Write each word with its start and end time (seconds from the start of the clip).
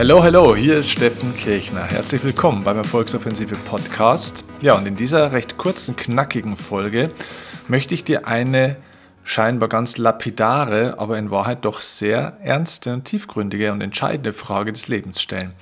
Hallo, 0.00 0.22
hallo, 0.22 0.56
hier 0.56 0.78
ist 0.78 0.90
Steffen 0.90 1.36
Kirchner. 1.36 1.84
Herzlich 1.84 2.24
willkommen 2.24 2.64
beim 2.64 2.78
Erfolgsoffensive 2.78 3.54
Podcast. 3.68 4.46
Ja, 4.62 4.72
und 4.72 4.86
in 4.86 4.96
dieser 4.96 5.32
recht 5.32 5.58
kurzen, 5.58 5.94
knackigen 5.94 6.56
Folge 6.56 7.10
möchte 7.68 7.92
ich 7.92 8.02
dir 8.02 8.26
eine 8.26 8.76
scheinbar 9.24 9.68
ganz 9.68 9.98
lapidare, 9.98 10.98
aber 10.98 11.18
in 11.18 11.30
Wahrheit 11.30 11.66
doch 11.66 11.82
sehr 11.82 12.38
ernste 12.42 12.94
und 12.94 13.04
tiefgründige 13.04 13.72
und 13.72 13.82
entscheidende 13.82 14.32
Frage 14.32 14.72
des 14.72 14.88
Lebens 14.88 15.20
stellen. 15.20 15.52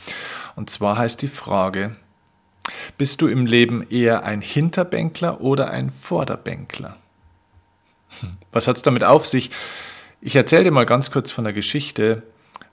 Und 0.54 0.70
zwar 0.70 0.96
heißt 0.96 1.20
die 1.20 1.26
Frage, 1.26 1.96
bist 2.96 3.20
du 3.20 3.26
im 3.26 3.44
Leben 3.44 3.84
eher 3.90 4.22
ein 4.22 4.40
Hinterbänkler 4.40 5.40
oder 5.40 5.70
ein 5.70 5.90
Vorderbänkler? 5.90 6.96
Hm, 8.20 8.36
was 8.52 8.68
hat 8.68 8.76
es 8.76 8.82
damit 8.82 9.02
auf 9.02 9.26
sich? 9.26 9.50
Ich 10.20 10.36
erzähle 10.36 10.62
dir 10.62 10.70
mal 10.70 10.86
ganz 10.86 11.10
kurz 11.10 11.32
von 11.32 11.42
der 11.42 11.52
Geschichte, 11.52 12.22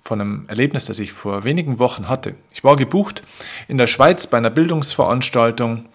von 0.06 0.22
einem 0.22 0.46
Erlebnis, 0.48 0.86
das 0.86 1.00
ich 1.00 1.12
vor 1.12 1.44
wenigen 1.44 1.80
Wochen 1.80 2.08
hatte. 2.08 2.36
Ich 2.54 2.64
war 2.64 2.76
gebucht 2.76 3.24
in 3.68 3.80
der 3.80 3.88
Schweiz 3.88 4.28
bei 4.28 4.38
einer 4.38 4.52
Bildungsveranstaltung. 4.52 5.86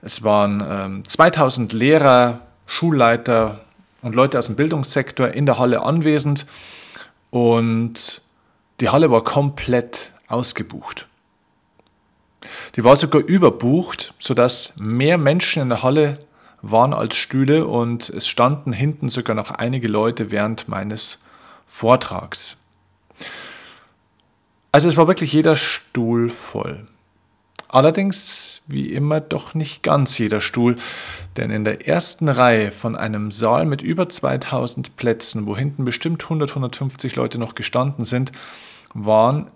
Es 0.00 0.22
waren 0.22 0.64
ähm, 0.66 1.04
2000 1.06 1.74
Lehrer, 1.74 2.40
Schulleiter 2.66 3.60
und 4.00 4.14
Leute 4.14 4.38
aus 4.38 4.46
dem 4.46 4.56
Bildungssektor 4.56 5.28
in 5.28 5.44
der 5.44 5.58
Halle 5.58 5.82
anwesend 5.82 6.46
und 7.30 8.22
die 8.80 8.88
Halle 8.88 9.10
war 9.10 9.22
komplett 9.22 10.12
ausgebucht. 10.28 11.06
Die 12.76 12.84
war 12.84 12.96
sogar 12.96 13.20
überbucht, 13.20 14.14
sodass 14.18 14.72
mehr 14.78 15.18
Menschen 15.18 15.60
in 15.60 15.68
der 15.68 15.82
Halle 15.82 16.18
waren 16.62 16.94
als 16.94 17.16
Stühle 17.16 17.66
und 17.66 18.08
es 18.08 18.28
standen 18.28 18.72
hinten 18.72 19.10
sogar 19.10 19.36
noch 19.36 19.50
einige 19.50 19.88
Leute 19.88 20.30
während 20.30 20.68
meines 20.68 21.18
Vortrags. 21.66 22.56
Also 24.78 24.88
es 24.88 24.96
war 24.96 25.08
wirklich 25.08 25.32
jeder 25.32 25.56
Stuhl 25.56 26.30
voll. 26.30 26.86
Allerdings, 27.66 28.62
wie 28.68 28.92
immer, 28.92 29.20
doch 29.20 29.54
nicht 29.54 29.82
ganz 29.82 30.16
jeder 30.18 30.40
Stuhl, 30.40 30.76
denn 31.36 31.50
in 31.50 31.64
der 31.64 31.88
ersten 31.88 32.28
Reihe 32.28 32.70
von 32.70 32.94
einem 32.94 33.32
Saal 33.32 33.66
mit 33.66 33.82
über 33.82 34.08
2000 34.08 34.96
Plätzen, 34.96 35.46
wo 35.46 35.56
hinten 35.56 35.84
bestimmt 35.84 36.22
100, 36.22 36.50
150 36.50 37.16
Leute 37.16 37.38
noch 37.38 37.56
gestanden 37.56 38.04
sind, 38.04 38.30
waren 38.94 39.50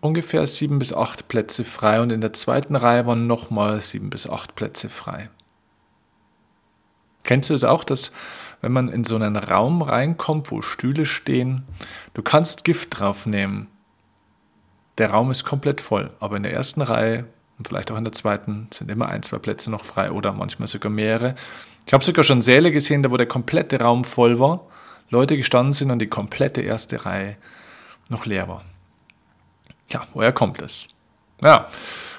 ungefähr 0.00 0.46
sieben 0.46 0.78
bis 0.78 0.94
acht 0.94 1.28
Plätze 1.28 1.62
frei 1.62 2.00
und 2.00 2.10
in 2.10 2.22
der 2.22 2.32
zweiten 2.32 2.74
Reihe 2.74 3.04
waren 3.04 3.26
nochmal 3.26 3.82
sieben 3.82 4.08
bis 4.08 4.26
acht 4.26 4.54
Plätze 4.54 4.88
frei. 4.88 5.28
Kennst 7.24 7.50
du 7.50 7.54
es 7.54 7.64
auch, 7.64 7.84
dass 7.84 8.12
wenn 8.62 8.72
man 8.72 8.88
in 8.88 9.04
so 9.04 9.16
einen 9.16 9.36
Raum 9.36 9.82
reinkommt, 9.82 10.50
wo 10.50 10.62
Stühle 10.62 11.04
stehen, 11.04 11.64
du 12.14 12.22
kannst 12.22 12.64
Gift 12.64 12.98
draufnehmen 12.98 13.66
der 14.98 15.10
Raum 15.10 15.30
ist 15.30 15.44
komplett 15.44 15.80
voll, 15.80 16.10
aber 16.20 16.36
in 16.36 16.42
der 16.42 16.52
ersten 16.52 16.82
Reihe 16.82 17.24
und 17.58 17.68
vielleicht 17.68 17.90
auch 17.90 17.96
in 17.96 18.04
der 18.04 18.12
zweiten 18.12 18.68
sind 18.72 18.90
immer 18.90 19.08
ein, 19.08 19.22
zwei 19.22 19.38
Plätze 19.38 19.70
noch 19.70 19.84
frei 19.84 20.10
oder 20.10 20.32
manchmal 20.32 20.68
sogar 20.68 20.90
mehrere. 20.90 21.34
Ich 21.86 21.92
habe 21.92 22.04
sogar 22.04 22.24
schon 22.24 22.42
Säle 22.42 22.70
gesehen, 22.70 23.02
da 23.02 23.10
wo 23.10 23.16
der 23.16 23.26
komplette 23.26 23.80
Raum 23.80 24.04
voll 24.04 24.38
war, 24.38 24.60
Leute 25.10 25.36
gestanden 25.36 25.72
sind 25.72 25.90
und 25.90 26.00
die 26.00 26.08
komplette 26.08 26.60
erste 26.60 27.04
Reihe 27.04 27.36
noch 28.10 28.26
leer 28.26 28.48
war. 28.48 28.64
Ja, 29.88 30.02
woher 30.12 30.32
kommt 30.32 30.60
das? 30.60 30.88
Ja, 31.42 31.68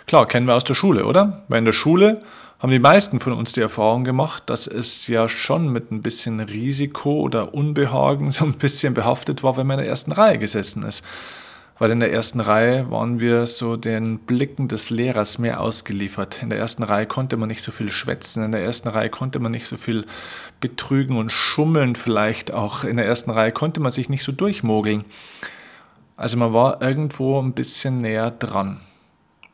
klar, 0.07 0.25
kennen 0.25 0.47
wir 0.47 0.55
aus 0.55 0.63
der 0.63 0.73
Schule, 0.73 1.05
oder? 1.05 1.43
Weil 1.47 1.59
in 1.59 1.65
der 1.65 1.73
Schule 1.73 2.21
haben 2.57 2.71
die 2.71 2.79
meisten 2.79 3.19
von 3.19 3.33
uns 3.33 3.53
die 3.53 3.61
Erfahrung 3.61 4.03
gemacht, 4.03 4.43
dass 4.47 4.67
es 4.67 5.07
ja 5.07 5.29
schon 5.29 5.71
mit 5.71 5.91
ein 5.91 6.01
bisschen 6.01 6.39
Risiko 6.39 7.21
oder 7.21 7.53
Unbehagen 7.53 8.31
so 8.31 8.43
ein 8.43 8.53
bisschen 8.53 8.93
behaftet 8.93 9.43
war, 9.43 9.55
wenn 9.55 9.67
man 9.67 9.79
in 9.79 9.85
der 9.85 9.91
ersten 9.91 10.11
Reihe 10.11 10.39
gesessen 10.39 10.83
ist 10.83 11.03
weil 11.79 11.91
in 11.91 12.01
der 12.01 12.11
ersten 12.11 12.41
Reihe 12.41 12.91
waren 12.91 13.19
wir 13.19 13.47
so 13.47 13.77
den 13.77 14.19
Blicken 14.19 14.67
des 14.67 14.89
Lehrers 14.89 15.39
mehr 15.39 15.61
ausgeliefert. 15.61 16.43
In 16.43 16.49
der 16.49 16.59
ersten 16.59 16.83
Reihe 16.83 17.05
konnte 17.05 17.37
man 17.37 17.47
nicht 17.47 17.63
so 17.63 17.71
viel 17.71 17.89
schwätzen, 17.89 18.43
in 18.43 18.51
der 18.51 18.61
ersten 18.61 18.89
Reihe 18.89 19.09
konnte 19.09 19.39
man 19.39 19.53
nicht 19.53 19.65
so 19.65 19.77
viel 19.77 20.05
betrügen 20.59 21.17
und 21.17 21.31
schummeln 21.31 21.95
vielleicht 21.95 22.51
auch. 22.51 22.83
In 22.83 22.97
der 22.97 23.05
ersten 23.05 23.31
Reihe 23.31 23.53
konnte 23.53 23.79
man 23.79 23.93
sich 23.93 24.09
nicht 24.09 24.23
so 24.23 24.33
durchmogeln. 24.33 25.05
Also 26.17 26.35
man 26.35 26.51
war 26.51 26.81
irgendwo 26.81 27.41
ein 27.41 27.53
bisschen 27.53 28.01
näher 28.01 28.29
dran. 28.29 28.81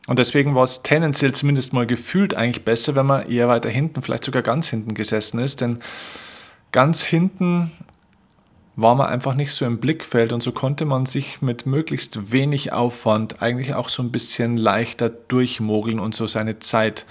Und 0.08 0.18
deswegen 0.18 0.56
war 0.56 0.64
es 0.64 0.82
tendenziell 0.82 1.32
zumindest 1.32 1.72
mal 1.72 1.86
gefühlt 1.86 2.34
eigentlich 2.34 2.64
besser, 2.64 2.96
wenn 2.96 3.06
man 3.06 3.28
eher 3.28 3.48
weiter 3.48 3.68
hinten, 3.68 4.02
vielleicht 4.02 4.24
sogar 4.24 4.42
ganz 4.42 4.68
hinten 4.68 4.94
gesessen 4.94 5.38
ist, 5.38 5.60
denn 5.60 5.80
ganz 6.72 7.04
hinten 7.04 7.70
war 8.76 8.94
man 8.94 9.06
einfach 9.06 9.34
nicht 9.34 9.52
so 9.52 9.64
im 9.64 9.78
Blickfeld 9.78 10.32
und 10.32 10.42
so 10.42 10.52
konnte 10.52 10.84
man 10.84 11.06
sich 11.06 11.40
mit 11.40 11.64
möglichst 11.64 12.30
wenig 12.30 12.72
Aufwand 12.72 13.42
eigentlich 13.42 13.74
auch 13.74 13.88
so 13.88 14.02
ein 14.02 14.12
bisschen 14.12 14.58
leichter 14.58 15.08
durchmogeln 15.08 15.98
und 15.98 16.14
so 16.14 16.26
seine 16.26 16.58
Zeit 16.58 17.06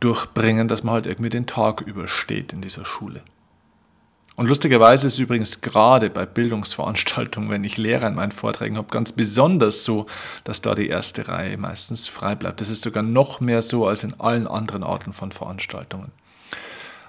durchbringen, 0.00 0.66
dass 0.66 0.82
man 0.82 0.94
halt 0.94 1.06
irgendwie 1.06 1.28
den 1.30 1.46
Tag 1.46 1.80
übersteht 1.82 2.52
in 2.52 2.60
dieser 2.60 2.84
Schule. 2.84 3.22
Und 4.34 4.46
lustigerweise 4.46 5.06
ist 5.06 5.14
es 5.14 5.18
übrigens 5.18 5.60
gerade 5.60 6.08
bei 6.08 6.24
Bildungsveranstaltungen, 6.24 7.50
wenn 7.50 7.62
ich 7.62 7.76
Lehrer 7.76 8.08
in 8.08 8.14
meinen 8.14 8.32
Vorträgen 8.32 8.76
habe, 8.78 8.88
ganz 8.88 9.12
besonders 9.12 9.84
so, 9.84 10.06
dass 10.44 10.62
da 10.62 10.74
die 10.74 10.88
erste 10.88 11.28
Reihe 11.28 11.58
meistens 11.58 12.08
frei 12.08 12.34
bleibt. 12.34 12.60
Das 12.60 12.70
ist 12.70 12.82
sogar 12.82 13.02
noch 13.02 13.40
mehr 13.40 13.62
so 13.62 13.86
als 13.86 14.02
in 14.02 14.18
allen 14.18 14.46
anderen 14.46 14.82
Arten 14.82 15.12
von 15.12 15.30
Veranstaltungen. 15.30 16.10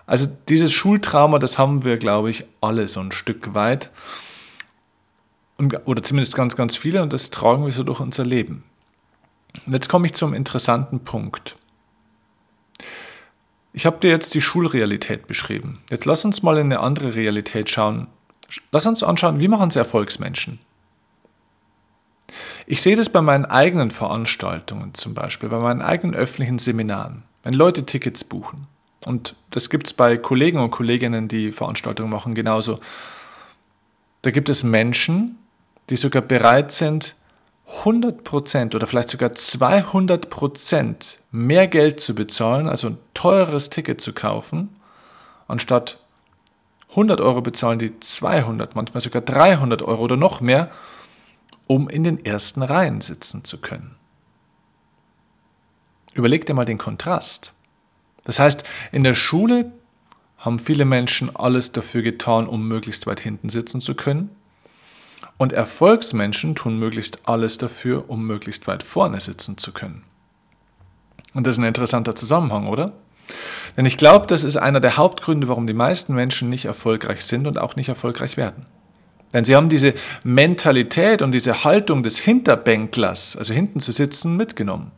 Also 0.05 0.27
dieses 0.49 0.71
Schultrauma, 0.73 1.39
das 1.39 1.57
haben 1.57 1.83
wir, 1.83 1.97
glaube 1.97 2.29
ich, 2.29 2.45
alle 2.59 2.87
so 2.87 2.99
ein 2.99 3.11
Stück 3.11 3.53
weit. 3.53 3.91
oder 5.85 6.01
zumindest 6.01 6.35
ganz, 6.35 6.55
ganz 6.55 6.75
viele 6.75 7.03
und 7.03 7.13
das 7.13 7.29
tragen 7.29 7.65
wir 7.65 7.71
so 7.71 7.83
durch 7.83 7.99
unser 7.99 8.25
Leben. 8.25 8.63
Und 9.65 9.73
jetzt 9.73 9.89
komme 9.89 10.07
ich 10.07 10.13
zum 10.13 10.33
interessanten 10.33 11.01
Punkt. 11.01 11.55
Ich 13.73 13.85
habe 13.85 13.99
dir 13.99 14.09
jetzt 14.09 14.33
die 14.33 14.41
Schulrealität 14.41 15.27
beschrieben. 15.27 15.81
Jetzt 15.89 16.05
lass 16.05 16.25
uns 16.25 16.43
mal 16.43 16.57
in 16.57 16.65
eine 16.65 16.79
andere 16.79 17.15
Realität 17.15 17.69
schauen. 17.69 18.07
Lass 18.71 18.85
uns 18.85 19.01
anschauen, 19.01 19.39
wie 19.39 19.47
machen 19.47 19.69
es 19.69 19.75
Erfolgsmenschen? 19.75 20.59
Ich 22.65 22.81
sehe 22.81 22.95
das 22.95 23.09
bei 23.09 23.21
meinen 23.21 23.45
eigenen 23.45 23.91
Veranstaltungen 23.91 24.93
zum 24.93 25.13
Beispiel, 25.13 25.49
bei 25.49 25.59
meinen 25.59 25.81
eigenen 25.81 26.15
öffentlichen 26.15 26.59
Seminaren, 26.59 27.23
wenn 27.43 27.53
Leute 27.53 27.85
Tickets 27.85 28.23
buchen. 28.23 28.67
Und 29.05 29.35
das 29.49 29.69
gibt 29.69 29.87
es 29.87 29.93
bei 29.93 30.17
Kollegen 30.17 30.59
und 30.59 30.71
Kolleginnen, 30.71 31.27
die 31.27 31.51
Veranstaltungen 31.51 32.09
machen, 32.09 32.35
genauso. 32.35 32.79
Da 34.21 34.31
gibt 34.31 34.49
es 34.49 34.63
Menschen, 34.63 35.37
die 35.89 35.95
sogar 35.95 36.21
bereit 36.21 36.71
sind, 36.71 37.15
100% 37.83 38.75
oder 38.75 38.85
vielleicht 38.85 39.09
sogar 39.09 39.29
200% 39.31 41.17
mehr 41.31 41.67
Geld 41.67 41.99
zu 41.99 42.13
bezahlen, 42.13 42.67
also 42.67 42.87
ein 42.89 42.97
teures 43.13 43.69
Ticket 43.69 44.01
zu 44.01 44.13
kaufen, 44.13 44.75
anstatt 45.47 45.97
100 46.91 47.21
Euro 47.21 47.41
bezahlen 47.41 47.79
die 47.79 47.97
200, 47.99 48.75
manchmal 48.75 49.01
sogar 49.01 49.21
300 49.21 49.81
Euro 49.81 50.01
oder 50.03 50.17
noch 50.17 50.41
mehr, 50.41 50.69
um 51.67 51.87
in 51.87 52.03
den 52.03 52.25
ersten 52.25 52.61
Reihen 52.61 52.99
sitzen 52.99 53.45
zu 53.45 53.59
können. 53.59 53.95
Überleg 56.13 56.45
dir 56.45 56.53
mal 56.53 56.65
den 56.65 56.77
Kontrast. 56.77 57.53
Das 58.23 58.39
heißt, 58.39 58.63
in 58.91 59.03
der 59.03 59.15
Schule 59.15 59.71
haben 60.37 60.59
viele 60.59 60.85
Menschen 60.85 61.35
alles 61.35 61.71
dafür 61.71 62.01
getan, 62.01 62.47
um 62.47 62.67
möglichst 62.67 63.07
weit 63.07 63.19
hinten 63.19 63.49
sitzen 63.49 63.81
zu 63.81 63.95
können. 63.95 64.29
Und 65.37 65.53
Erfolgsmenschen 65.53 66.55
tun 66.55 66.77
möglichst 66.77 67.27
alles 67.27 67.57
dafür, 67.57 68.09
um 68.09 68.25
möglichst 68.25 68.67
weit 68.67 68.83
vorne 68.83 69.19
sitzen 69.19 69.57
zu 69.57 69.71
können. 69.71 70.03
Und 71.33 71.47
das 71.47 71.53
ist 71.53 71.59
ein 71.59 71.67
interessanter 71.67 72.15
Zusammenhang, 72.15 72.67
oder? 72.67 72.93
Denn 73.77 73.85
ich 73.85 73.97
glaube, 73.97 74.27
das 74.27 74.43
ist 74.43 74.57
einer 74.57 74.79
der 74.79 74.97
Hauptgründe, 74.97 75.47
warum 75.47 75.65
die 75.65 75.73
meisten 75.73 76.13
Menschen 76.13 76.49
nicht 76.49 76.65
erfolgreich 76.65 77.23
sind 77.23 77.47
und 77.47 77.57
auch 77.57 77.75
nicht 77.75 77.89
erfolgreich 77.89 78.37
werden. 78.37 78.65
Denn 79.33 79.45
sie 79.45 79.55
haben 79.55 79.69
diese 79.69 79.93
Mentalität 80.23 81.21
und 81.21 81.31
diese 81.31 81.63
Haltung 81.63 82.03
des 82.03 82.17
Hinterbänklers, 82.17 83.37
also 83.37 83.53
hinten 83.53 83.79
zu 83.79 83.91
sitzen, 83.91 84.35
mitgenommen. 84.35 84.91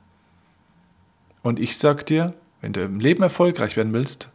Und 1.43 1.59
ich 1.59 1.77
sage 1.77 2.03
dir, 2.03 2.33
wenn 2.63 2.71
du 2.71 2.81
im 2.81 3.01
Leben 3.01 3.21
erfolgreich 3.21 3.75
werden 3.75 3.91
willst, 3.91 4.29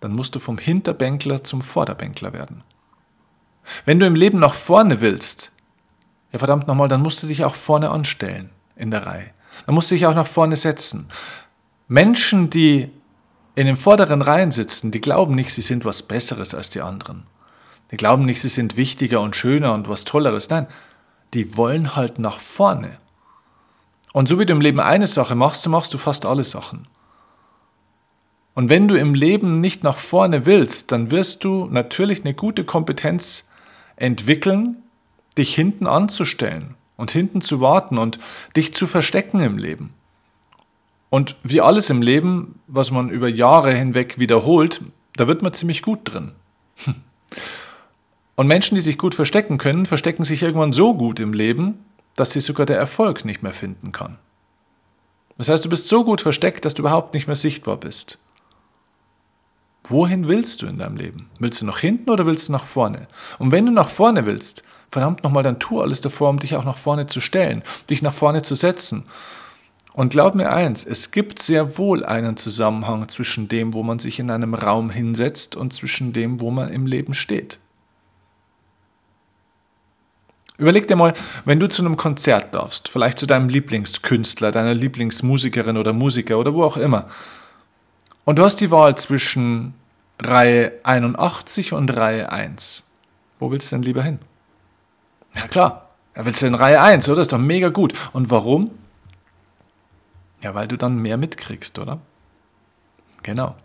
dann 0.00 0.14
musst 0.14 0.34
du 0.34 0.38
vom 0.38 0.56
Hinterbänkler 0.56 1.44
zum 1.44 1.60
Vorderbänkler 1.60 2.32
werden. 2.32 2.62
Wenn 3.84 4.00
du 4.00 4.06
im 4.06 4.14
Leben 4.14 4.38
nach 4.38 4.54
vorne 4.54 5.02
willst, 5.02 5.52
ja 6.32 6.38
verdammt 6.38 6.66
nochmal, 6.66 6.88
dann 6.88 7.02
musst 7.02 7.22
du 7.22 7.26
dich 7.26 7.44
auch 7.44 7.54
vorne 7.54 7.90
anstellen 7.90 8.48
in 8.74 8.90
der 8.90 9.04
Reihe. 9.04 9.26
Dann 9.66 9.74
musst 9.74 9.90
du 9.90 9.96
dich 9.96 10.06
auch 10.06 10.14
nach 10.14 10.26
vorne 10.26 10.56
setzen. 10.56 11.08
Menschen, 11.88 12.48
die 12.48 12.88
in 13.54 13.66
den 13.66 13.76
vorderen 13.76 14.22
Reihen 14.22 14.50
sitzen, 14.50 14.90
die 14.90 15.02
glauben 15.02 15.34
nicht, 15.34 15.52
sie 15.52 15.60
sind 15.60 15.84
was 15.84 16.02
Besseres 16.02 16.54
als 16.54 16.70
die 16.70 16.80
anderen. 16.80 17.24
Die 17.90 17.98
glauben 17.98 18.24
nicht, 18.24 18.40
sie 18.40 18.48
sind 18.48 18.76
wichtiger 18.76 19.20
und 19.20 19.36
schöner 19.36 19.74
und 19.74 19.90
was 19.90 20.04
Tolleres. 20.04 20.48
Nein, 20.48 20.68
die 21.34 21.54
wollen 21.58 21.96
halt 21.96 22.18
nach 22.18 22.38
vorne. 22.38 22.96
Und 24.14 24.26
so 24.26 24.38
wie 24.38 24.46
du 24.46 24.54
im 24.54 24.62
Leben 24.62 24.80
eine 24.80 25.06
Sache 25.06 25.34
machst, 25.34 25.64
so 25.64 25.68
machst 25.68 25.92
du 25.92 25.98
fast 25.98 26.24
alle 26.24 26.44
Sachen. 26.44 26.86
Und 28.58 28.70
wenn 28.70 28.88
du 28.88 28.96
im 28.96 29.14
Leben 29.14 29.60
nicht 29.60 29.84
nach 29.84 29.96
vorne 29.96 30.44
willst, 30.44 30.90
dann 30.90 31.12
wirst 31.12 31.44
du 31.44 31.66
natürlich 31.66 32.24
eine 32.24 32.34
gute 32.34 32.64
Kompetenz 32.64 33.48
entwickeln, 33.94 34.78
dich 35.38 35.54
hinten 35.54 35.86
anzustellen 35.86 36.74
und 36.96 37.12
hinten 37.12 37.40
zu 37.40 37.60
warten 37.60 37.98
und 37.98 38.18
dich 38.56 38.74
zu 38.74 38.88
verstecken 38.88 39.38
im 39.38 39.58
Leben. 39.58 39.90
Und 41.08 41.36
wie 41.44 41.60
alles 41.60 41.88
im 41.88 42.02
Leben, 42.02 42.58
was 42.66 42.90
man 42.90 43.10
über 43.10 43.28
Jahre 43.28 43.72
hinweg 43.72 44.18
wiederholt, 44.18 44.80
da 45.14 45.28
wird 45.28 45.42
man 45.42 45.54
ziemlich 45.54 45.82
gut 45.82 46.00
drin. 46.02 46.32
Und 48.34 48.48
Menschen, 48.48 48.74
die 48.74 48.80
sich 48.80 48.98
gut 48.98 49.14
verstecken 49.14 49.58
können, 49.58 49.86
verstecken 49.86 50.24
sich 50.24 50.42
irgendwann 50.42 50.72
so 50.72 50.94
gut 50.94 51.20
im 51.20 51.32
Leben, 51.32 51.84
dass 52.16 52.32
sie 52.32 52.40
sogar 52.40 52.66
der 52.66 52.76
Erfolg 52.76 53.24
nicht 53.24 53.44
mehr 53.44 53.52
finden 53.54 53.92
kann. 53.92 54.18
Das 55.36 55.48
heißt, 55.48 55.64
du 55.64 55.68
bist 55.68 55.86
so 55.86 56.02
gut 56.02 56.20
versteckt, 56.20 56.64
dass 56.64 56.74
du 56.74 56.82
überhaupt 56.82 57.14
nicht 57.14 57.28
mehr 57.28 57.36
sichtbar 57.36 57.76
bist. 57.76 58.18
Wohin 59.84 60.28
willst 60.28 60.62
du 60.62 60.66
in 60.66 60.78
deinem 60.78 60.96
Leben? 60.96 61.30
Willst 61.38 61.62
du 61.62 61.66
nach 61.66 61.78
hinten 61.78 62.10
oder 62.10 62.26
willst 62.26 62.48
du 62.48 62.52
nach 62.52 62.64
vorne? 62.64 63.08
Und 63.38 63.52
wenn 63.52 63.66
du 63.66 63.72
nach 63.72 63.88
vorne 63.88 64.26
willst, 64.26 64.62
verdammt 64.90 65.22
nochmal, 65.24 65.42
dann 65.42 65.58
tu 65.58 65.80
alles 65.80 66.00
davor, 66.00 66.30
um 66.30 66.38
dich 66.38 66.56
auch 66.56 66.64
nach 66.64 66.76
vorne 66.76 67.06
zu 67.06 67.20
stellen, 67.20 67.62
dich 67.88 68.02
nach 68.02 68.12
vorne 68.12 68.42
zu 68.42 68.54
setzen. 68.54 69.04
Und 69.94 70.10
glaub 70.10 70.34
mir 70.34 70.52
eins, 70.52 70.84
es 70.84 71.10
gibt 71.10 71.42
sehr 71.42 71.76
wohl 71.76 72.04
einen 72.04 72.36
Zusammenhang 72.36 73.08
zwischen 73.08 73.48
dem, 73.48 73.74
wo 73.74 73.82
man 73.82 73.98
sich 73.98 74.20
in 74.20 74.30
einem 74.30 74.54
Raum 74.54 74.90
hinsetzt 74.90 75.56
und 75.56 75.72
zwischen 75.72 76.12
dem, 76.12 76.40
wo 76.40 76.50
man 76.50 76.70
im 76.70 76.86
Leben 76.86 77.14
steht. 77.14 77.58
Überleg 80.58 80.88
dir 80.88 80.96
mal, 80.96 81.14
wenn 81.44 81.60
du 81.60 81.68
zu 81.68 81.82
einem 81.82 81.96
Konzert 81.96 82.54
darfst, 82.54 82.88
vielleicht 82.88 83.18
zu 83.18 83.26
deinem 83.26 83.48
Lieblingskünstler, 83.48 84.50
deiner 84.50 84.74
Lieblingsmusikerin 84.74 85.76
oder 85.76 85.92
Musiker 85.92 86.38
oder 86.38 86.52
wo 86.52 86.64
auch 86.64 86.76
immer, 86.76 87.06
und 88.28 88.38
du 88.38 88.44
hast 88.44 88.60
die 88.60 88.70
Wahl 88.70 88.94
zwischen 88.94 89.72
Reihe 90.20 90.72
81 90.82 91.72
und 91.72 91.96
Reihe 91.96 92.30
1. 92.30 92.84
Wo 93.38 93.50
willst 93.50 93.72
du 93.72 93.76
denn 93.76 93.84
lieber 93.84 94.02
hin? 94.02 94.18
Ja 95.34 95.48
klar, 95.48 95.88
er 96.12 96.26
willst 96.26 96.42
du 96.42 96.46
in 96.46 96.54
Reihe 96.54 96.78
1, 96.78 97.08
oder? 97.08 97.16
Das 97.16 97.28
ist 97.28 97.32
doch 97.32 97.38
mega 97.38 97.70
gut. 97.70 97.94
Und 98.12 98.28
warum? 98.28 98.70
Ja, 100.42 100.54
weil 100.54 100.68
du 100.68 100.76
dann 100.76 100.98
mehr 100.98 101.16
mitkriegst, 101.16 101.78
oder? 101.78 102.00
Genau. 103.22 103.56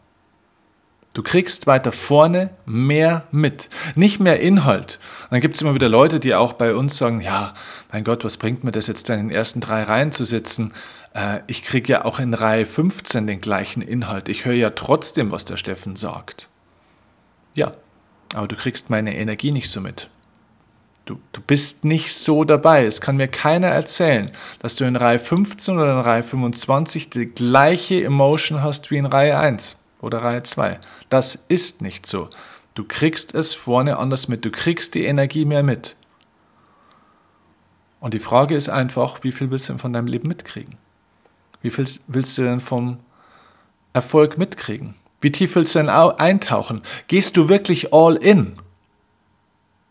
Du 1.13 1.21
kriegst 1.21 1.67
weiter 1.67 1.91
vorne 1.91 2.49
mehr 2.65 3.23
mit, 3.31 3.69
nicht 3.93 4.19
mehr 4.19 4.39
Inhalt. 4.39 4.99
Und 5.23 5.31
dann 5.31 5.41
gibt 5.41 5.55
es 5.55 5.61
immer 5.61 5.75
wieder 5.75 5.89
Leute, 5.89 6.19
die 6.19 6.33
auch 6.33 6.53
bei 6.53 6.73
uns 6.73 6.97
sagen, 6.97 7.21
ja, 7.21 7.53
mein 7.91 8.03
Gott, 8.03 8.23
was 8.23 8.37
bringt 8.37 8.63
mir 8.63 8.71
das 8.71 8.87
jetzt 8.87 9.09
in 9.09 9.17
den 9.17 9.31
ersten 9.31 9.61
drei 9.61 9.83
Reihen 9.83 10.11
zu 10.11 10.25
sitzen? 10.25 10.73
äh, 11.13 11.39
ich 11.47 11.63
kriege 11.63 11.93
ja 11.93 12.05
auch 12.05 12.19
in 12.19 12.33
Reihe 12.33 12.65
15 12.65 13.27
den 13.27 13.41
gleichen 13.41 13.81
Inhalt. 13.81 14.29
Ich 14.29 14.45
höre 14.45 14.53
ja 14.53 14.71
trotzdem, 14.71 15.31
was 15.31 15.45
der 15.45 15.57
Steffen 15.57 15.95
sagt. 15.95 16.49
Ja, 17.53 17.71
aber 18.33 18.47
du 18.47 18.55
kriegst 18.55 18.89
meine 18.89 19.15
Energie 19.15 19.51
nicht 19.51 19.69
so 19.69 19.81
mit. 19.81 20.09
Du, 21.05 21.19
du 21.33 21.41
bist 21.41 21.83
nicht 21.83 22.15
so 22.15 22.45
dabei. 22.45 22.85
Es 22.85 23.01
kann 23.01 23.17
mir 23.17 23.27
keiner 23.27 23.67
erzählen, 23.67 24.31
dass 24.59 24.75
du 24.75 24.85
in 24.85 24.95
Reihe 24.95 25.19
15 25.19 25.75
oder 25.75 25.93
in 25.93 25.99
Reihe 25.99 26.23
25 26.23 27.09
die 27.09 27.25
gleiche 27.25 28.03
Emotion 28.03 28.63
hast 28.63 28.89
wie 28.89 28.97
in 28.97 29.05
Reihe 29.05 29.37
1 29.37 29.77
oder 30.03 30.23
Reihe 30.23 30.43
2. 30.43 30.79
Das 31.09 31.35
ist 31.47 31.81
nicht 31.81 32.05
so. 32.05 32.29
Du 32.75 32.83
kriegst 32.83 33.33
es 33.33 33.53
vorne 33.53 33.97
anders 33.97 34.27
mit. 34.27 34.45
Du 34.45 34.51
kriegst 34.51 34.95
die 34.95 35.05
Energie 35.05 35.45
mehr 35.45 35.63
mit. 35.63 35.95
Und 37.99 38.13
die 38.13 38.19
Frage 38.19 38.55
ist 38.55 38.69
einfach, 38.69 39.23
wie 39.23 39.31
viel 39.31 39.49
willst 39.49 39.69
du 39.69 39.77
von 39.77 39.93
deinem 39.93 40.07
Leben 40.07 40.27
mitkriegen? 40.27 40.77
Wie 41.61 41.71
viel 41.71 41.87
willst 42.07 42.37
du 42.37 42.41
denn 42.41 42.59
vom 42.59 42.99
Erfolg 43.93 44.37
mitkriegen? 44.37 44.95
Wie 45.21 45.31
tief 45.31 45.55
willst 45.55 45.75
du 45.75 45.79
denn 45.79 45.89
eintauchen? 45.89 46.81
Gehst 47.07 47.37
du 47.37 47.47
wirklich 47.47 47.93
all 47.93 48.15
in? 48.15 48.57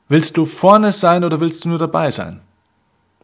Willst 0.09 0.37
du 0.37 0.45
vorne 0.45 0.93
sein 0.93 1.25
oder 1.25 1.41
willst 1.41 1.65
du 1.65 1.71
nur 1.71 1.79
dabei 1.79 2.11
sein? 2.11 2.43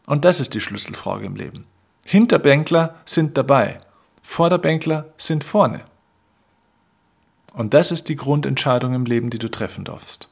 Und 0.07 0.25
das 0.25 0.41
ist 0.41 0.55
die 0.55 0.61
Schlüsselfrage 0.61 1.27
im 1.27 1.37
Leben. 1.37 1.67
Hinterbänkler 2.05 2.95
sind 3.05 3.37
dabei, 3.37 3.79
Vorderbänkler 4.23 5.13
sind 5.19 5.45
vorne. 5.45 5.83
Und 7.53 7.75
das 7.75 7.91
ist 7.91 8.09
die 8.09 8.17
Grundentscheidung 8.17 8.95
im 8.95 9.05
Leben, 9.05 9.31
die 9.31 9.39
du 9.39 9.51
treffen 9.51 9.85
darfst. 9.85 10.29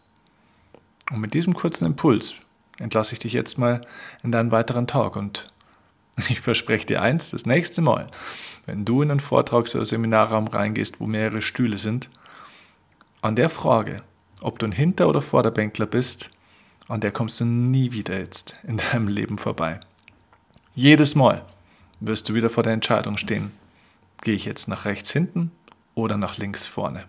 Und 1.10 1.20
mit 1.20 1.34
diesem 1.34 1.54
kurzen 1.54 1.86
Impuls 1.86 2.34
entlasse 2.78 3.14
ich 3.14 3.20
dich 3.20 3.32
jetzt 3.32 3.58
mal 3.58 3.80
in 4.22 4.32
deinen 4.32 4.50
weiteren 4.50 4.86
Tag 4.86 5.16
und 5.16 5.46
ich 6.28 6.40
verspreche 6.40 6.86
dir 6.86 7.02
eins, 7.02 7.30
das 7.30 7.46
nächste 7.46 7.82
Mal, 7.82 8.08
wenn 8.66 8.84
du 8.84 9.02
in 9.02 9.10
einen 9.10 9.20
Vortrags- 9.20 9.74
oder 9.74 9.86
Seminarraum 9.86 10.48
reingehst, 10.48 11.00
wo 11.00 11.06
mehrere 11.06 11.42
Stühle 11.42 11.78
sind, 11.78 12.10
an 13.22 13.36
der 13.36 13.48
Frage, 13.48 13.96
ob 14.40 14.58
du 14.58 14.66
ein 14.66 14.72
Hinter- 14.72 15.08
oder 15.08 15.22
Vorderbänkler 15.22 15.86
bist, 15.86 16.30
an 16.88 17.00
der 17.00 17.12
kommst 17.12 17.40
du 17.40 17.44
nie 17.44 17.92
wieder 17.92 18.18
jetzt 18.18 18.56
in 18.62 18.76
deinem 18.76 19.08
Leben 19.08 19.38
vorbei. 19.38 19.80
Jedes 20.74 21.14
Mal 21.14 21.44
wirst 22.00 22.28
du 22.28 22.34
wieder 22.34 22.50
vor 22.50 22.62
der 22.62 22.74
Entscheidung 22.74 23.16
stehen, 23.16 23.52
gehe 24.22 24.34
ich 24.34 24.44
jetzt 24.44 24.68
nach 24.68 24.84
rechts 24.84 25.10
hinten 25.10 25.50
oder 25.96 26.16
nach 26.16 26.36
links 26.36 26.68
vorne. 26.68 27.06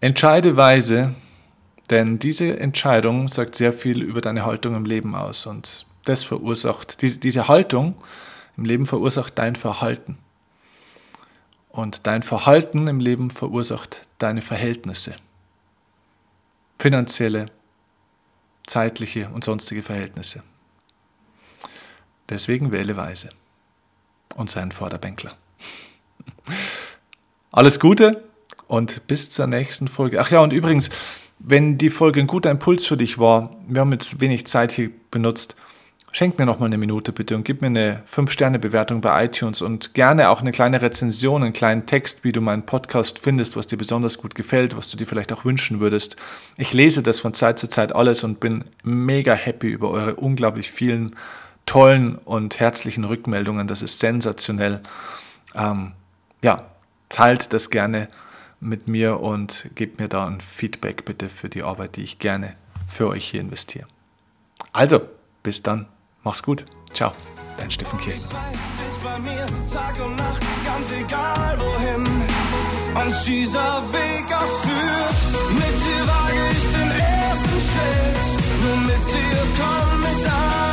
Entscheide 0.00 0.56
weise, 0.56 1.14
denn 1.90 2.20
diese 2.20 2.60
Entscheidung 2.60 3.28
sagt 3.28 3.56
sehr 3.56 3.72
viel 3.72 4.02
über 4.02 4.20
deine 4.20 4.46
Haltung 4.46 4.76
im 4.76 4.84
Leben 4.84 5.16
aus 5.16 5.46
und 5.46 5.86
das 6.04 6.22
verursacht, 6.22 7.02
diese, 7.02 7.18
diese 7.18 7.48
Haltung 7.48 7.96
im 8.56 8.64
Leben 8.64 8.86
verursacht 8.86 9.38
dein 9.38 9.56
Verhalten. 9.56 10.18
Und 11.70 12.06
dein 12.06 12.22
Verhalten 12.22 12.86
im 12.86 13.00
Leben 13.00 13.30
verursacht 13.30 14.06
deine 14.18 14.42
Verhältnisse. 14.42 15.16
Finanzielle, 16.78 17.46
zeitliche 18.66 19.30
und 19.30 19.44
sonstige 19.44 19.82
Verhältnisse. 19.82 20.42
Deswegen 22.28 22.72
wähle 22.72 22.96
weise 22.96 23.30
und 24.34 24.50
sei 24.50 24.60
ein 24.60 24.72
Vorderbänkler. 24.72 25.30
Alles 27.50 27.80
Gute 27.80 28.22
und 28.66 29.06
bis 29.06 29.30
zur 29.30 29.46
nächsten 29.46 29.88
Folge. 29.88 30.20
Ach 30.20 30.30
ja, 30.30 30.40
und 30.40 30.52
übrigens, 30.52 30.90
wenn 31.38 31.78
die 31.78 31.90
Folge 31.90 32.20
ein 32.20 32.26
guter 32.26 32.50
Impuls 32.50 32.86
für 32.86 32.96
dich 32.96 33.18
war, 33.18 33.56
wir 33.68 33.80
haben 33.80 33.92
jetzt 33.92 34.20
wenig 34.20 34.46
Zeit 34.46 34.72
hier 34.72 34.90
benutzt, 35.10 35.56
Schenk 36.14 36.38
mir 36.38 36.44
noch 36.44 36.58
mal 36.58 36.66
eine 36.66 36.76
Minute 36.76 37.10
bitte 37.10 37.34
und 37.34 37.44
gib 37.44 37.62
mir 37.62 37.68
eine 37.68 38.02
5-Sterne-Bewertung 38.06 39.00
bei 39.00 39.24
iTunes 39.24 39.62
und 39.62 39.94
gerne 39.94 40.28
auch 40.28 40.42
eine 40.42 40.52
kleine 40.52 40.82
Rezension, 40.82 41.42
einen 41.42 41.54
kleinen 41.54 41.86
Text, 41.86 42.22
wie 42.22 42.32
du 42.32 42.42
meinen 42.42 42.66
Podcast 42.66 43.18
findest, 43.18 43.56
was 43.56 43.66
dir 43.66 43.78
besonders 43.78 44.18
gut 44.18 44.34
gefällt, 44.34 44.76
was 44.76 44.90
du 44.90 44.98
dir 44.98 45.06
vielleicht 45.06 45.32
auch 45.32 45.46
wünschen 45.46 45.80
würdest. 45.80 46.16
Ich 46.58 46.74
lese 46.74 47.02
das 47.02 47.20
von 47.20 47.32
Zeit 47.32 47.58
zu 47.58 47.66
Zeit 47.66 47.94
alles 47.94 48.24
und 48.24 48.40
bin 48.40 48.64
mega 48.84 49.32
happy 49.32 49.68
über 49.68 49.88
eure 49.88 50.16
unglaublich 50.16 50.70
vielen 50.70 51.16
tollen 51.64 52.16
und 52.16 52.60
herzlichen 52.60 53.04
Rückmeldungen. 53.04 53.66
Das 53.66 53.80
ist 53.80 53.98
sensationell. 53.98 54.80
Ähm, 55.54 55.92
ja, 56.42 56.56
teilt 57.08 57.52
das 57.52 57.70
gerne 57.70 58.08
mit 58.60 58.88
mir 58.88 59.20
und 59.20 59.70
gebt 59.74 59.98
mir 59.98 60.08
da 60.08 60.26
ein 60.26 60.40
Feedback 60.40 61.04
bitte 61.04 61.28
für 61.28 61.48
die 61.48 61.62
Arbeit, 61.62 61.96
die 61.96 62.04
ich 62.04 62.18
gerne 62.18 62.54
für 62.86 63.08
euch 63.08 63.30
hier 63.30 63.40
investiere. 63.40 63.86
Also, 64.72 65.00
bis 65.42 65.62
dann. 65.62 65.86
Mach's 66.22 66.42
gut. 66.42 66.64
Ciao. 66.92 67.12
Dein 67.58 67.70
Steffen 67.70 67.98
wohin 71.58 72.22
uns 73.06 73.22
dieser 73.24 73.82
Weg 73.92 74.26
auch. 74.32 74.64
Mit 75.52 75.76
dir 75.82 76.06
wage 76.06 76.42
ich 76.52 76.64
den 76.76 76.90
ersten 76.90 77.60
Schritt, 77.60 78.62
nur 78.62 78.76
mit 78.86 79.04
dir 79.08 79.40
komm 79.58 80.04
ich 80.04 80.30
an. 80.30 80.71